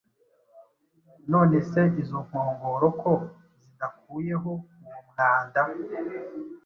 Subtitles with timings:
[1.31, 3.11] None se izo nkongoro ko
[3.61, 4.51] zidakuyeho
[4.85, 5.61] uwo mwanda